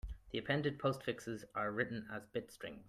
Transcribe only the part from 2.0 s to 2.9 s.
as bit strings.